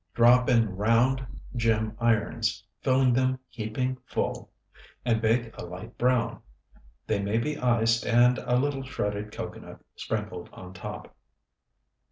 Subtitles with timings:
[0.15, 1.23] Drop in round
[1.55, 4.49] gem irons, filling them heaping full,
[5.05, 6.41] and bake a light brown.
[7.05, 11.15] They may be iced and a little shredded cocoanut sprinkled on top.